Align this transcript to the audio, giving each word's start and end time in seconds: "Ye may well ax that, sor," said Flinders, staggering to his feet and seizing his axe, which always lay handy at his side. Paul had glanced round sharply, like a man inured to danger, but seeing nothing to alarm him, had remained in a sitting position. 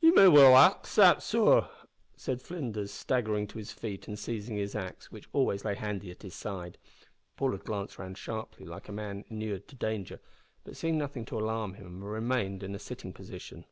"Ye 0.00 0.12
may 0.12 0.28
well 0.28 0.56
ax 0.56 0.94
that, 0.94 1.20
sor," 1.20 1.68
said 2.16 2.40
Flinders, 2.40 2.92
staggering 2.92 3.48
to 3.48 3.58
his 3.58 3.72
feet 3.72 4.06
and 4.06 4.16
seizing 4.16 4.54
his 4.56 4.76
axe, 4.76 5.10
which 5.10 5.28
always 5.32 5.64
lay 5.64 5.74
handy 5.74 6.12
at 6.12 6.22
his 6.22 6.36
side. 6.36 6.78
Paul 7.36 7.50
had 7.50 7.64
glanced 7.64 7.98
round 7.98 8.16
sharply, 8.16 8.64
like 8.64 8.88
a 8.88 8.92
man 8.92 9.24
inured 9.26 9.66
to 9.66 9.74
danger, 9.74 10.20
but 10.62 10.76
seeing 10.76 10.96
nothing 10.96 11.24
to 11.24 11.38
alarm 11.40 11.74
him, 11.74 12.02
had 12.02 12.08
remained 12.08 12.62
in 12.62 12.72
a 12.72 12.78
sitting 12.78 13.12
position. 13.12 13.64